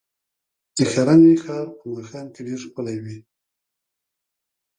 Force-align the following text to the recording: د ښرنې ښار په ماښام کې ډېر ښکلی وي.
د 0.77 0.79
ښرنې 0.91 1.33
ښار 1.43 1.67
په 1.77 1.83
ماښام 1.93 2.27
کې 2.33 2.41
ډېر 2.47 2.59
ښکلی 2.65 2.97
وي. 3.03 3.17